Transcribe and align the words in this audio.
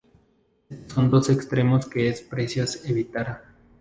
Estos 0.67 0.93
son 0.93 1.11
dos 1.11 1.29
extremos 1.29 1.85
que 1.87 2.09
es 2.09 2.23
precios 2.23 2.89
evitar. 2.89 3.43